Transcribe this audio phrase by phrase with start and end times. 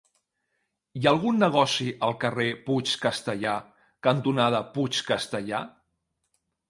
[0.99, 3.55] Hi ha algun negoci al carrer Puig Castellar
[4.09, 5.61] cantonada Puig Castellar?